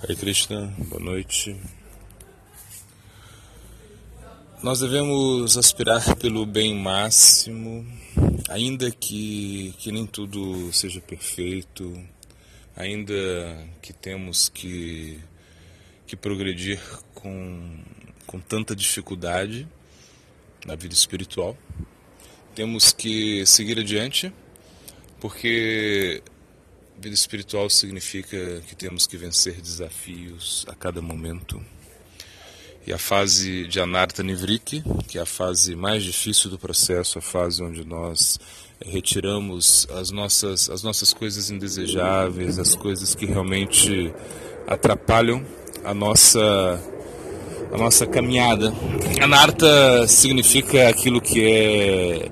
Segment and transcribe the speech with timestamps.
[0.00, 1.56] Hare Krishna, boa noite.
[4.62, 7.84] Nós devemos aspirar pelo bem máximo,
[8.48, 12.00] ainda que, que nem tudo seja perfeito,
[12.76, 13.12] ainda
[13.82, 15.18] que temos que,
[16.06, 16.80] que progredir
[17.12, 17.80] com,
[18.24, 19.66] com tanta dificuldade
[20.64, 21.58] na vida espiritual.
[22.54, 24.32] Temos que seguir adiante,
[25.18, 26.22] porque
[27.00, 31.62] vida espiritual significa que temos que vencer desafios a cada momento.
[32.86, 37.22] E a fase de Anarta Nivriki, que é a fase mais difícil do processo, a
[37.22, 38.40] fase onde nós
[38.84, 44.12] retiramos as nossas, as nossas coisas indesejáveis, as coisas que realmente
[44.66, 45.44] atrapalham
[45.84, 46.82] a nossa,
[47.72, 48.72] a nossa caminhada.
[49.22, 52.30] Anarta significa aquilo que é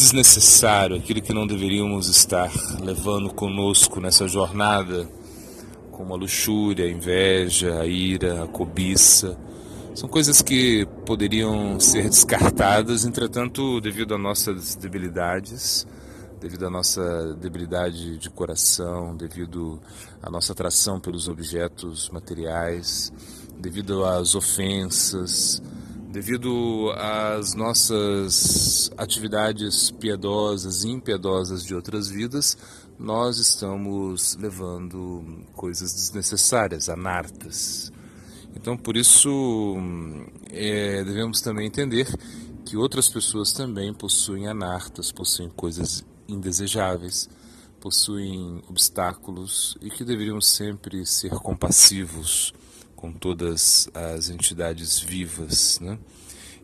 [0.00, 2.50] desnecessário, aquilo que não deveríamos estar
[2.82, 5.06] levando conosco nessa jornada,
[5.92, 9.38] como a luxúria, a inveja, a ira, a cobiça.
[9.94, 15.86] São coisas que poderiam ser descartadas, entretanto, devido às nossas debilidades,
[16.40, 19.78] devido à nossa debilidade de coração, devido
[20.22, 23.12] à nossa atração pelos objetos materiais,
[23.58, 25.62] devido às ofensas,
[26.10, 32.58] devido às nossas atividades piedosas e impiedosas de outras vidas,
[32.98, 37.92] nós estamos levando coisas desnecessárias, anartas.
[38.56, 39.76] Então, por isso,
[40.50, 42.06] é, devemos também entender
[42.66, 47.28] que outras pessoas também possuem anartas, possuem coisas indesejáveis,
[47.80, 52.52] possuem obstáculos e que deveríamos sempre ser compassivos
[53.00, 55.80] com todas as entidades vivas.
[55.80, 55.98] Né?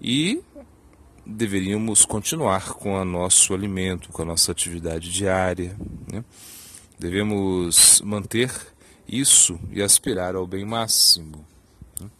[0.00, 0.42] E
[1.24, 5.76] deveríamos continuar com o nosso alimento, com a nossa atividade diária.
[6.10, 6.24] Né?
[6.98, 8.50] Devemos manter
[9.06, 11.46] isso e aspirar ao bem máximo.
[12.00, 12.10] Né?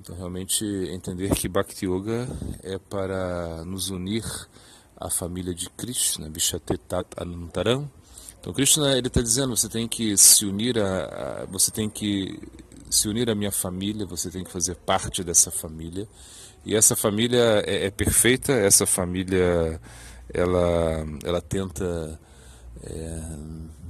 [0.00, 2.28] Então, realmente, entender que Bhakti Yoga
[2.62, 4.24] é para nos unir
[4.96, 7.90] à família de Krishna, Vishatetat Anantaram.
[8.40, 12.40] Então, Krishna ele está dizendo: você tem que se unir a, a você tem que
[12.90, 16.08] se unir à minha família, você tem que fazer parte dessa família.
[16.64, 19.80] E essa família é, é perfeita, essa família
[20.32, 22.20] ela, ela tenta
[22.82, 23.22] é,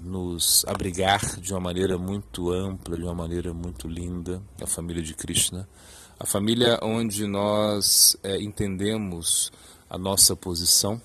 [0.03, 5.15] nos abrigar de uma maneira muito ampla, de uma maneira muito linda, a família de
[5.15, 5.69] Krishna.
[6.19, 9.53] A família onde nós é, entendemos
[9.89, 11.01] a nossa posição,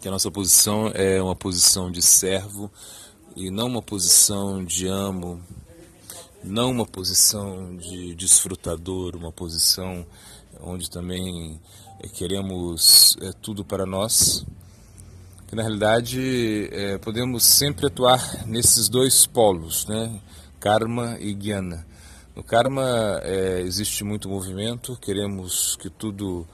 [0.00, 2.70] que a nossa posição é uma posição de servo
[3.34, 5.42] e não uma posição de amo,
[6.48, 10.06] não uma posição de desfrutador, uma posição
[10.60, 11.60] onde também
[12.00, 14.44] é, queremos é, tudo para nós,
[15.46, 20.20] que na realidade é, podemos sempre atuar nesses dois polos, né?
[20.58, 21.86] karma e jnana.
[22.34, 26.46] No karma é, existe muito movimento, queremos que tudo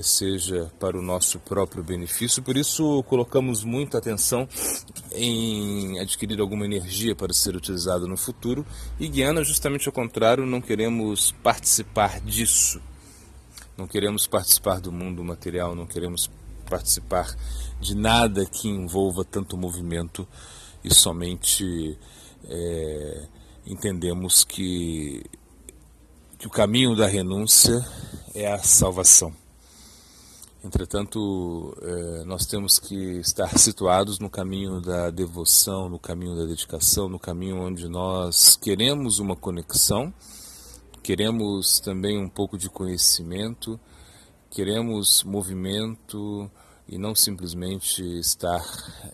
[0.00, 4.48] seja para o nosso próprio benefício, por isso colocamos muita atenção
[5.10, 8.64] em adquirir alguma energia para ser utilizada no futuro,
[8.98, 12.80] e Guiana, justamente ao contrário, não queremos participar disso,
[13.76, 16.30] não queremos participar do mundo material, não queremos
[16.70, 17.36] participar
[17.80, 20.26] de nada que envolva tanto movimento
[20.84, 21.98] e somente.
[22.44, 23.26] É,
[23.66, 25.24] entendemos que,
[26.38, 27.84] que o caminho da renúncia
[28.34, 29.41] é a salvação.
[30.64, 37.08] Entretanto, eh, nós temos que estar situados no caminho da devoção, no caminho da dedicação,
[37.08, 40.14] no caminho onde nós queremos uma conexão,
[41.02, 43.78] queremos também um pouco de conhecimento,
[44.50, 46.48] queremos movimento
[46.86, 48.64] e não simplesmente estar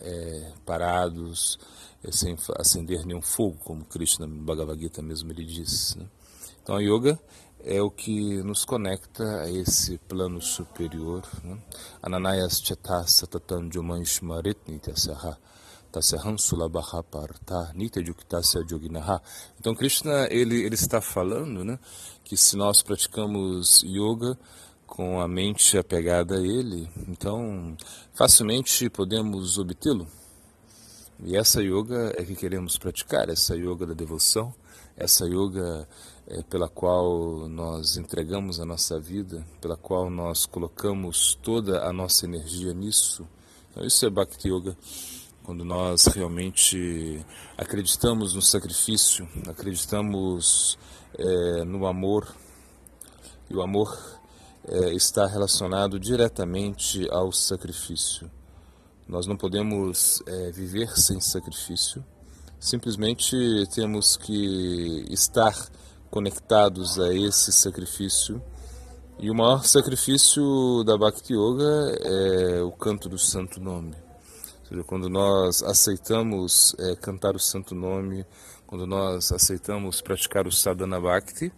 [0.01, 1.57] é, parados
[2.03, 5.95] é, sem acender nenhum fogo, como Krishna Bhagavad Gita mesmo ele diz.
[5.95, 6.05] Né?
[6.61, 7.19] Então a yoga
[7.63, 11.23] é o que nos conecta a esse plano superior.
[11.43, 11.57] Né?
[12.01, 15.37] Ananayas chata satatan jumanshmarit nityasaha
[15.91, 19.21] tasaham sulabaha parta nityajuktasya joginaha.
[19.59, 21.79] Então Krishna ele, ele está falando né,
[22.23, 24.37] que se nós praticamos yoga
[24.85, 27.75] com a mente apegada a ele, então
[28.13, 30.07] facilmente podemos obtê-lo.
[31.23, 34.53] E essa yoga é que queremos praticar, essa yoga da devoção,
[34.99, 35.87] essa yoga
[36.27, 42.25] é, pela qual nós entregamos a nossa vida, pela qual nós colocamos toda a nossa
[42.25, 43.25] energia nisso.
[43.71, 44.77] Então, isso é Bhakti Yoga.
[45.43, 47.25] Quando nós realmente
[47.57, 50.77] acreditamos no sacrifício, acreditamos
[51.17, 52.27] é, no amor,
[53.49, 53.97] e o amor
[54.67, 58.29] é, está relacionado diretamente ao sacrifício.
[59.07, 62.05] Nós não podemos é, viver sem sacrifício,
[62.59, 63.37] Simplesmente
[63.73, 65.55] temos que estar
[66.11, 68.41] conectados a esse sacrifício.
[69.17, 73.95] E o maior sacrifício da Bhakti Yoga é o canto do Santo Nome.
[73.95, 78.25] Ou seja, quando nós aceitamos é, cantar o Santo Nome,
[78.67, 81.53] quando nós aceitamos praticar o Sadhana Bhakti,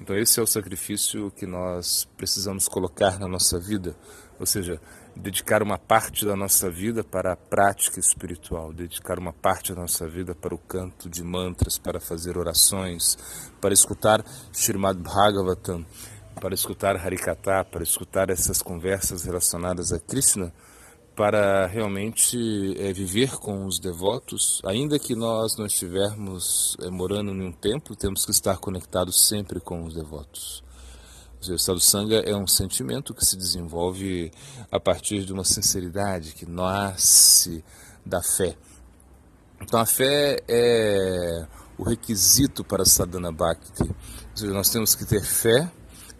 [0.00, 3.96] então esse é o sacrifício que nós precisamos colocar na nossa vida.
[4.40, 4.80] Ou seja,
[5.16, 10.08] dedicar uma parte da nossa vida para a prática espiritual, dedicar uma parte da nossa
[10.08, 13.16] vida para o canto de mantras, para fazer orações,
[13.60, 15.84] para escutar Srimad Bhagavatam,
[16.40, 20.52] para escutar Harikata, para escutar essas conversas relacionadas a Krishna,
[21.14, 22.36] para realmente
[22.76, 27.94] é, viver com os devotos, ainda que nós não estivermos é, morando em um templo,
[27.94, 30.63] temos que estar conectados sempre com os devotos.
[31.52, 34.30] O estado sanga é um sentimento que se desenvolve
[34.70, 37.64] a partir de uma sinceridade que nasce
[38.04, 38.56] da fé.
[39.60, 41.46] Então a fé é
[41.76, 43.82] o requisito para sadhana bhakti.
[43.82, 43.96] Ou
[44.34, 45.70] seja, nós temos que ter fé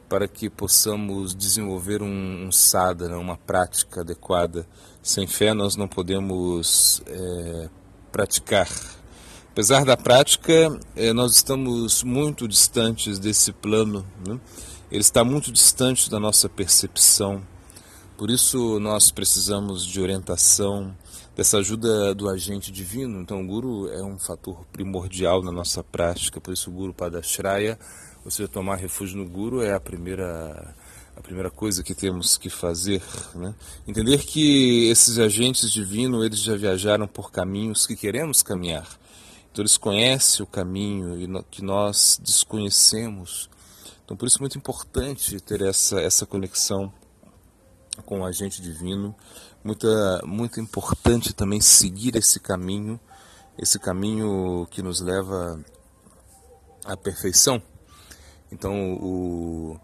[0.08, 4.66] para que possamos desenvolver um, um sadhana, uma prática adequada.
[5.02, 7.68] Sem fé nós não podemos é,
[8.12, 8.68] praticar.
[9.50, 14.04] Apesar da prática, é, nós estamos muito distantes desse plano.
[14.26, 14.38] Né?
[14.94, 17.44] Ele está muito distante da nossa percepção.
[18.16, 20.96] Por isso nós precisamos de orientação,
[21.34, 23.20] dessa ajuda do agente divino.
[23.20, 26.40] Então o guru é um fator primordial na nossa prática.
[26.40, 27.76] Por isso o guru padashraya,
[28.24, 30.76] ou seja, tomar refúgio no guru é a primeira
[31.16, 33.02] a primeira coisa que temos que fazer,
[33.34, 33.52] né?
[33.86, 38.86] entender que esses agentes divinos eles já viajaram por caminhos que queremos caminhar.
[39.50, 43.48] Então eles conhecem o caminho que nós desconhecemos.
[44.04, 46.92] Então, por isso é muito importante ter essa, essa conexão
[48.04, 49.14] com o agente divino.
[49.62, 49.86] Muito,
[50.26, 53.00] muito importante também seguir esse caminho,
[53.56, 55.58] esse caminho que nos leva
[56.84, 57.62] à perfeição.
[58.52, 59.80] Então, o,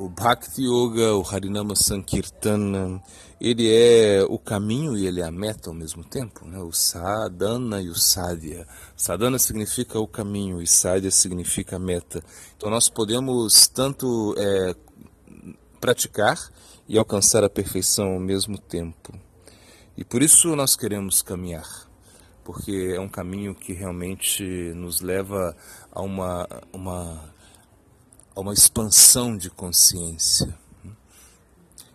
[0.00, 3.02] o Bhakti Yoga, o Harinama Sankirtana,
[3.38, 6.46] ele é o caminho e ele é a meta ao mesmo tempo.
[6.46, 6.58] Né?
[6.58, 8.66] O Sadhana e o Sadhya.
[8.96, 12.24] Sadhana significa o caminho e Sadhya significa a meta.
[12.56, 14.74] Então nós podemos tanto é,
[15.78, 16.50] praticar
[16.88, 19.12] e alcançar a perfeição ao mesmo tempo.
[19.98, 21.68] E por isso nós queremos caminhar,
[22.42, 24.42] porque é um caminho que realmente
[24.74, 25.54] nos leva
[25.92, 27.34] a uma, uma
[28.40, 30.54] uma expansão de consciência.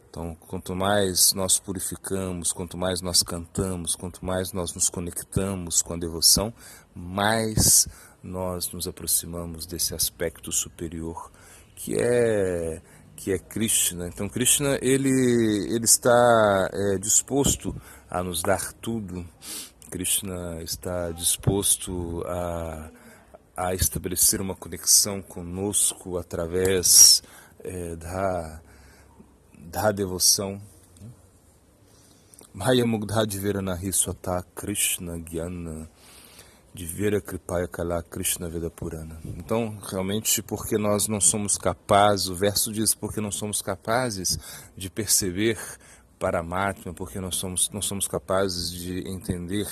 [0.10, 5.94] Então, quanto mais nós purificamos, quanto mais nós cantamos, quanto mais nós nos conectamos com
[5.94, 6.54] a devoção,
[6.96, 7.86] mais
[8.24, 11.30] nós nos aproximamos desse aspecto superior
[11.76, 12.82] que é
[13.18, 14.08] que é Krishna.
[14.08, 15.10] Então, Krishna ele
[15.70, 17.76] ele está é, disposto
[18.10, 19.28] a nos dar tudo.
[19.90, 22.90] Krishna está disposto a
[23.56, 27.24] a estabelecer uma conexão conosco através
[27.64, 28.62] é, da,
[29.58, 30.62] da devoção.
[32.54, 35.90] Maya Mugdha Diveranahi Swata Krishna Gyana
[36.74, 39.18] Divera Kripaya Kala Krishna Veda Purana.
[39.24, 44.38] Então, realmente, porque nós não somos capazes, o verso diz, porque não somos capazes
[44.76, 45.58] de perceber
[46.20, 49.68] Paramatma, porque nós somos, não somos capazes de entender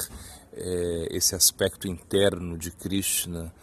[0.54, 3.54] é, esse aspecto interno de Krishna.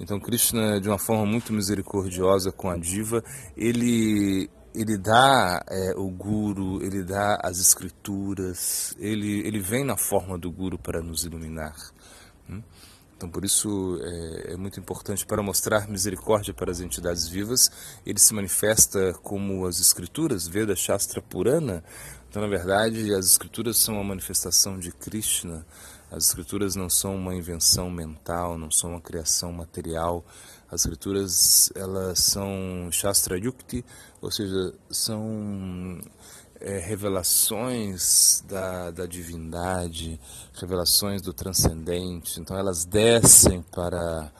[0.00, 3.22] Então Krishna, de uma forma muito misericordiosa com a diva,
[3.56, 10.38] ele ele dá é, o guru, ele dá as escrituras, ele ele vem na forma
[10.38, 11.74] do guru para nos iluminar.
[12.48, 12.62] Hum?
[13.18, 17.68] Então, por isso é, é, muito importante para mostrar misericórdia para as entidades vivas.
[18.06, 21.82] Ele se manifesta como as escrituras, Veda, Shastra, Purana.
[22.28, 25.66] Então, na verdade, as escrituras são uma manifestação de Krishna.
[26.10, 30.24] As escrituras não são uma invenção mental, não são uma criação material.
[30.70, 33.82] As escrituras elas são Shastra Yukti,
[34.20, 35.98] ou seja, são
[36.60, 40.20] é, revelações da, da divindade,
[40.54, 42.40] revelações do transcendente.
[42.40, 44.30] Então elas descem para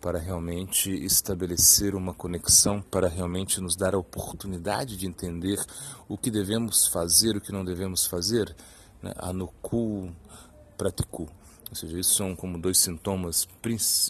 [0.00, 5.62] para realmente estabelecer uma conexão, para realmente nos dar a oportunidade de entender
[6.08, 8.54] o que devemos fazer, o que não devemos fazer.
[9.02, 9.12] Né?
[9.18, 10.10] Anuku,
[10.76, 11.28] praticou.
[11.70, 13.46] Ou seja, isso são como dois sintomas,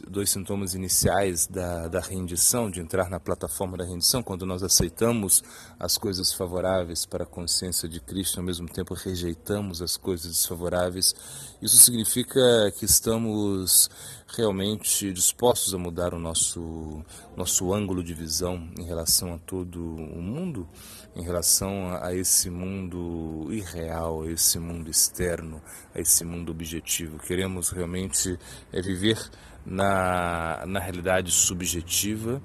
[0.09, 5.45] dois sintomas iniciais da, da rendição, de entrar na plataforma da rendição, quando nós aceitamos
[5.79, 11.14] as coisas favoráveis para a consciência de Cristo, ao mesmo tempo rejeitamos as coisas desfavoráveis.
[11.61, 12.40] Isso significa
[12.79, 13.90] que estamos
[14.26, 17.05] realmente dispostos a mudar o nosso,
[17.37, 20.67] nosso ângulo de visão em relação a todo o mundo,
[21.14, 25.61] em relação a esse mundo irreal, a esse mundo externo,
[25.95, 27.19] a esse mundo objetivo.
[27.19, 28.38] Queremos realmente
[28.73, 29.19] é, viver
[29.64, 32.40] na, na realidade subjetiva,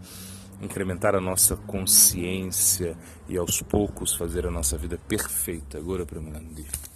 [0.62, 5.78] incrementar a nossa consciência e aos poucos fazer a nossa vida perfeita.
[5.78, 6.95] Agora para Mandir.